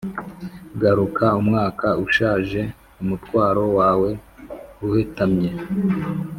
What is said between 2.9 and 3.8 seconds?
umutwaro